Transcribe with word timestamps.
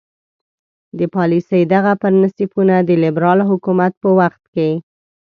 د 0.99 1.01
پالیسۍ 1.15 1.61
دغه 1.73 1.91
پرنسیپونه 2.01 2.75
د 2.81 2.89
لیبرال 3.03 3.39
حکومت 3.51 3.93
په 4.03 4.09
وخت 4.19 4.43
کې. 4.53 4.69